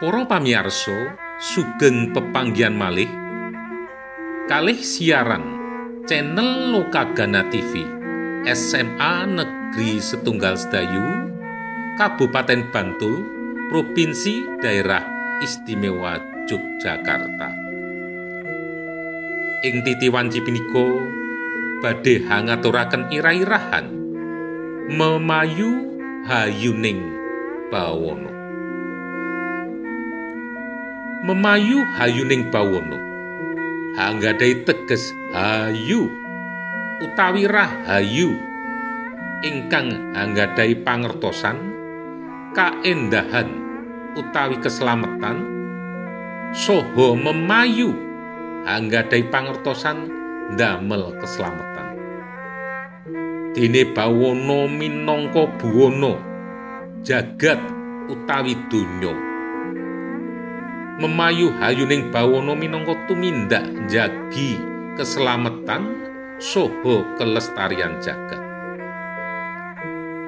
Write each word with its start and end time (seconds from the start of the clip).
Para 0.00 0.24
pamirsa, 0.24 1.12
sugeng 1.36 2.16
pepanggihan 2.16 2.72
malih 2.72 3.12
kalih 4.48 4.80
siaran 4.80 5.44
channel 6.08 6.72
Lokagana 6.72 7.44
TV 7.52 7.84
SMA 8.48 9.28
Negeri 9.28 10.00
Setunggal 10.00 10.56
Sedayu 10.56 11.04
Kabupaten 12.00 12.72
Bantul 12.72 13.20
Provinsi 13.68 14.40
Daerah 14.64 15.04
Istimewa 15.44 16.16
Yogyakarta. 16.48 17.52
Ing 19.68 19.84
titiwan 19.84 20.32
punika 20.32 20.86
badhe 21.84 22.24
hangaturaken 22.24 23.12
ira-irahan 23.12 23.92
memayu 24.88 25.92
hayuning 26.24 27.04
bawono 27.68 28.39
memayu 31.20 31.84
hayuning 32.00 32.48
bawono 32.48 32.96
hanggadai 33.92 34.64
teges 34.64 35.12
hayu 35.36 36.08
utawi 37.04 37.44
rahayu 37.44 38.40
ingkang 39.44 40.16
hanggadai 40.16 40.76
pangertosan 40.80 41.56
kaendahan 42.56 43.48
utawi 44.16 44.56
keselamatan. 44.58 45.60
Soho 46.50 47.14
memayu 47.14 47.94
hanggadai 48.66 49.22
pangertosan 49.30 50.10
ndamel 50.56 51.14
keselamatan. 51.22 51.86
Dene 53.54 53.86
bawono 53.92 54.66
minangka 54.66 55.46
buwono 55.58 56.18
jagat 57.06 57.60
utawi 58.10 58.58
donya 58.66 59.29
memayu 61.00 61.48
hayuning 61.56 62.12
bawono 62.12 62.52
minangka 62.52 62.92
tumindak 63.08 63.64
jagi 63.88 64.60
keselamatan 65.00 65.96
soho 66.36 67.08
kelestarian 67.16 67.96
jagat. 68.04 68.36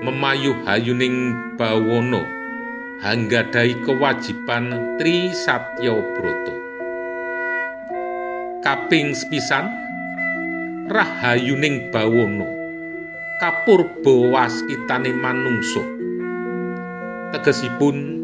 Memayu 0.00 0.56
hayuning 0.64 1.36
bawono 1.60 2.24
hanggadai 3.04 3.84
kewajiban 3.84 4.96
Tri 4.96 5.28
Satya 5.36 5.92
Broto 5.92 6.56
kaping 8.64 9.12
sepisan 9.12 9.68
rahayuning 10.88 11.92
bawono 11.92 12.48
kapurba 13.44 14.40
waskitane 14.40 15.12
manungsa. 15.12 15.84
Tegesipun 17.36 18.21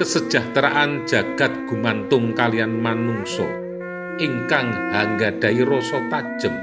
kesejahteraan 0.00 1.04
jagat 1.04 1.68
gumantung 1.68 2.32
kalian 2.32 2.80
manungso 2.80 3.44
ingkang 4.16 4.72
hanggadai 4.96 5.60
rasa 5.60 6.00
tajem. 6.08 6.56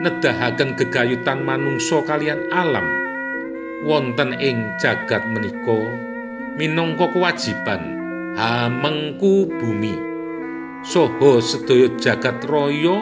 Nedahaken 0.00 0.80
gegayutan 0.80 1.44
manungso 1.44 2.00
kalian 2.00 2.48
alam. 2.48 2.88
Wonten 3.84 4.32
ing 4.40 4.64
jagat 4.80 5.28
menika 5.28 5.76
minangka 6.56 7.12
kewajiban 7.12 8.00
hamengku 8.32 9.44
bumi. 9.60 9.92
Soho 10.80 11.44
sedaya 11.44 11.92
jagat 12.00 12.48
raya 12.48 12.96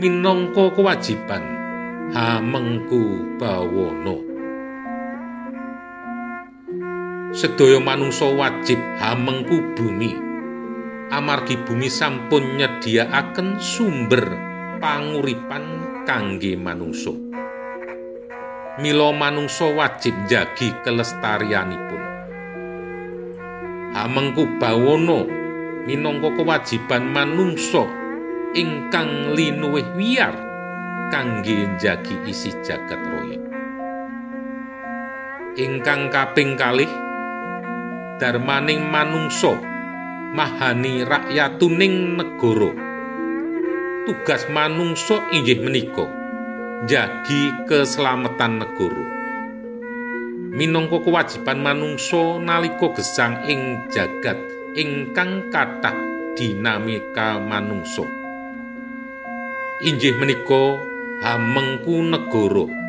minangka 0.00 0.72
kewajiban 0.72 1.44
hamengku 2.16 3.36
bawono 3.36 4.33
sedaya 7.34 7.82
manungsa 7.82 8.30
wajib 8.30 8.78
hamengku 9.02 9.58
bumi. 9.74 10.14
Amargi 11.10 11.58
bumi 11.66 11.90
sampun 11.90 12.56
nyediakaken 12.56 13.58
sumber 13.58 14.22
panguripan 14.78 15.66
kangge 16.06 16.54
manungsa. 16.54 17.10
Mila 18.78 19.10
manungsa 19.10 19.66
wajib 19.66 20.14
jagi 20.30 20.70
kelestarianipun. 20.86 22.02
Hamengku 23.94 24.58
bawono 24.58 25.26
minangka 25.86 26.38
kewajiban 26.38 27.10
manungsa 27.10 27.82
ingkang 28.54 29.34
linuwih 29.34 29.86
wiyar 29.98 30.34
kangge 31.10 31.66
njagi 31.78 32.14
isi 32.30 32.54
jagat 32.62 32.98
raya. 32.98 33.38
Ingkang 35.54 36.10
kaping 36.10 36.58
kalih 36.58 36.90
darmaning 38.18 38.78
manungsa 38.78 39.58
mahani 40.34 41.02
rakyatuning 41.02 42.14
negara. 42.14 42.70
Tugas 44.04 44.46
manungsa 44.52 45.18
inggih 45.32 45.64
menika 45.64 46.06
jagi 46.86 47.42
keselamatan 47.66 48.62
negara. 48.62 49.06
Minangka 50.54 51.02
kewajiban 51.02 51.58
manungsa 51.58 52.38
nalika 52.38 52.94
gesang 52.94 53.42
ing 53.50 53.90
jagat 53.90 54.38
ingkang 54.78 55.50
kathah 55.50 55.96
dinamika 56.38 57.42
manungsa. 57.42 58.06
Inggih 59.82 60.14
menika 60.22 60.78
hamengku 61.24 61.98
negara 62.06 62.83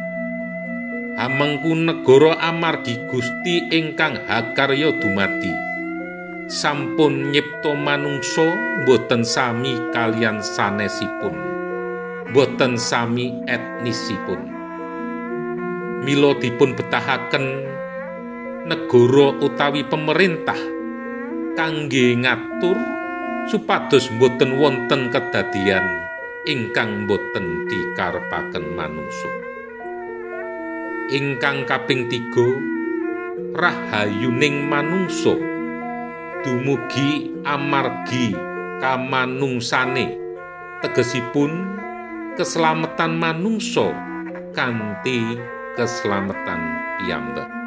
amengku 1.16 1.72
negara 1.72 2.36
amargi 2.44 3.00
Gusti 3.08 3.72
ingkang 3.72 4.20
hakarya 4.28 4.92
dumati 5.00 5.66
sampun 6.52 7.32
nyipta 7.32 7.72
manungsa 7.74 8.46
boten 8.84 9.24
sami 9.26 9.80
kalian 9.96 10.44
sanesipun. 10.44 11.34
Boten 12.36 12.76
sami 12.76 13.32
etnisipun. 13.48 14.42
Mila 16.04 16.38
dipun 16.38 16.76
betahaken 16.76 17.66
negara 18.68 19.28
utawi 19.40 19.88
pemerintah 19.88 20.60
kangge 21.56 22.14
ngatur 22.20 22.78
supados 23.48 24.12
boten 24.20 24.60
wonten 24.60 25.10
kedadian 25.10 25.86
ingkang 26.46 27.08
boten 27.10 27.66
dikarepaken 27.72 28.76
manungsa 28.76 29.45
ingkang 31.10 31.70
kaping 31.70 32.10
tiga 32.10 32.48
rahayuning 33.54 34.66
manungsa. 34.66 35.38
Dumugi 36.42 37.34
amargi 37.46 38.34
kamanungsane. 38.82 40.18
Tegesipun 40.82 41.52
keselamatan 42.38 43.18
manungsa 43.18 43.90
kanthi 44.54 45.42
keselamatan 45.74 46.62
piyambak 47.02 47.65